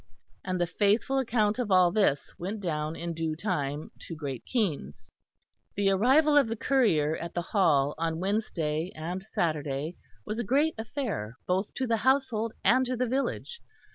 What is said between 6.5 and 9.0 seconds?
courier at the Hall on Wednesday